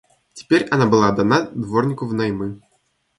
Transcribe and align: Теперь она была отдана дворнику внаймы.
Теперь 0.33 0.67
она 0.71 0.87
была 0.87 1.09
отдана 1.09 1.51
дворнику 1.51 2.07
внаймы. 2.07 2.59